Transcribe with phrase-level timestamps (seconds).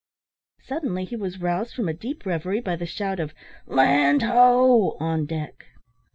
[0.63, 3.35] Suddenly he was roused from a deep reverie by the shout of
[3.67, 5.65] "Land, ho!" on deck.